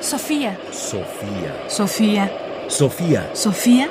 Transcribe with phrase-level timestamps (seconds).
[0.00, 0.58] Sofía.
[0.72, 1.68] Sofía.
[1.68, 2.32] Sofía.
[2.68, 3.34] Sofía.
[3.34, 3.90] Sofía.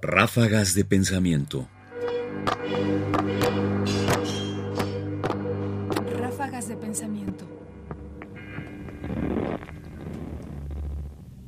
[0.00, 1.68] Ráfagas de pensamiento.
[6.18, 7.44] Ráfagas de pensamiento.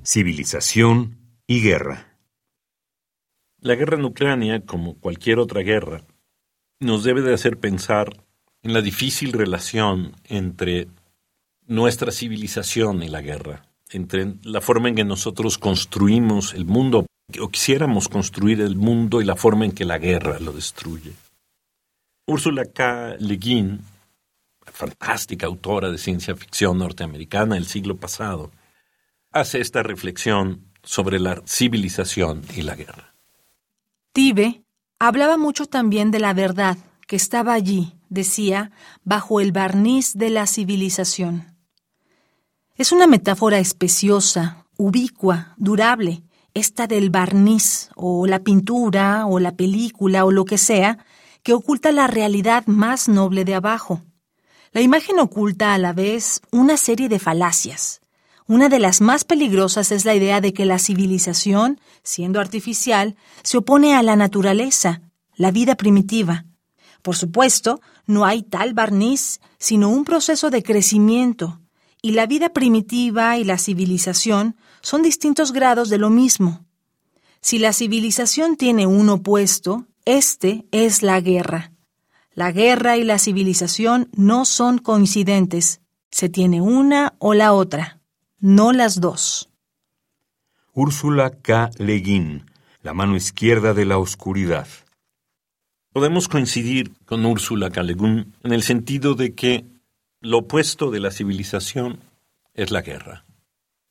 [0.05, 2.19] Civilización y guerra.
[3.59, 6.05] La guerra en Ucrania, como cualquier otra guerra,
[6.79, 8.23] nos debe de hacer pensar
[8.63, 10.89] en la difícil relación entre
[11.71, 17.07] nuestra civilización y la guerra, entre la forma en que nosotros construimos el mundo
[17.41, 21.13] o quisiéramos construir el mundo y la forma en que la guerra lo destruye.
[22.27, 23.15] Úrsula K.
[23.21, 23.81] Le Guin,
[24.73, 28.51] fantástica autora de ciencia ficción norteamericana del siglo pasado,
[29.31, 33.15] hace esta reflexión sobre la civilización y la guerra.
[34.13, 34.65] Tibe
[34.99, 38.73] hablaba mucho también de la verdad que estaba allí, decía,
[39.05, 41.60] bajo el barniz de la civilización.
[42.81, 46.23] Es una metáfora especiosa, ubicua, durable,
[46.55, 50.97] esta del barniz, o la pintura, o la película, o lo que sea,
[51.43, 54.01] que oculta la realidad más noble de abajo.
[54.73, 58.01] La imagen oculta a la vez una serie de falacias.
[58.47, 63.59] Una de las más peligrosas es la idea de que la civilización, siendo artificial, se
[63.59, 65.03] opone a la naturaleza,
[65.35, 66.47] la vida primitiva.
[67.03, 71.61] Por supuesto, no hay tal barniz, sino un proceso de crecimiento,
[72.03, 76.65] y la vida primitiva y la civilización son distintos grados de lo mismo.
[77.41, 81.73] Si la civilización tiene un opuesto, este es la guerra.
[82.33, 85.81] La guerra y la civilización no son coincidentes.
[86.11, 88.01] Se tiene una o la otra,
[88.39, 89.51] no las dos.
[90.73, 91.71] Úrsula K.
[91.79, 92.47] Le Guin,
[92.83, 94.69] la mano izquierda de la oscuridad.
[95.93, 97.83] Podemos coincidir con Úrsula K.
[97.83, 99.67] Le Guin en el sentido de que
[100.21, 102.01] lo opuesto de la civilización
[102.55, 103.25] es la guerra.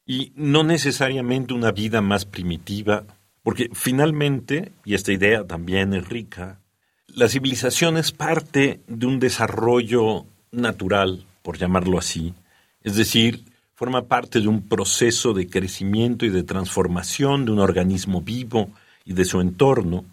[0.06, 3.06] Y no necesariamente una vida más primitiva,
[3.44, 6.60] porque finalmente, y esta idea también es rica,
[7.08, 12.34] la civilización es parte de un desarrollo natural, por llamarlo así,
[12.84, 18.22] es decir, forma parte de un proceso de crecimiento y de transformación de un organismo
[18.22, 18.70] vivo
[19.06, 20.06] y de su entorno,